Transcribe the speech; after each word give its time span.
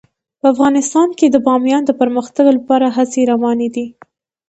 په 0.39 0.45
افغانستان 0.53 1.09
کې 1.17 1.27
د 1.29 1.37
بامیان 1.47 1.81
د 1.85 1.91
پرمختګ 2.01 2.45
لپاره 2.57 2.87
هڅې 2.97 3.21
روانې 3.31 3.67
دي. 3.75 3.85